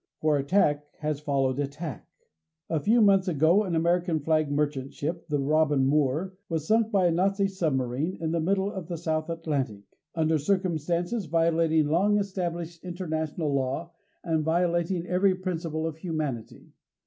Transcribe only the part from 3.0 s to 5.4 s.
months ago an American flag merchant ship, the